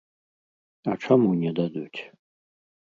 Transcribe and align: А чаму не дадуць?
А 0.93 0.97
чаму 1.03 1.31
не 1.43 1.51
дадуць? 1.61 1.99